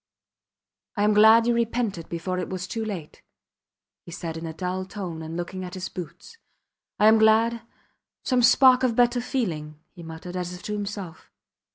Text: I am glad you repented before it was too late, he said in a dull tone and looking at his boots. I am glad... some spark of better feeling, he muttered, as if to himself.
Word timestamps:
I 0.97 1.03
am 1.03 1.13
glad 1.13 1.45
you 1.45 1.53
repented 1.53 2.09
before 2.09 2.39
it 2.39 2.49
was 2.49 2.65
too 2.67 2.83
late, 2.83 3.21
he 4.03 4.11
said 4.11 4.35
in 4.35 4.47
a 4.47 4.53
dull 4.53 4.83
tone 4.83 5.21
and 5.21 5.37
looking 5.37 5.63
at 5.63 5.75
his 5.75 5.89
boots. 5.89 6.39
I 6.97 7.05
am 7.05 7.19
glad... 7.19 7.61
some 8.23 8.41
spark 8.41 8.81
of 8.81 8.95
better 8.95 9.21
feeling, 9.21 9.79
he 9.93 10.01
muttered, 10.01 10.35
as 10.35 10.55
if 10.55 10.63
to 10.63 10.73
himself. 10.73 11.29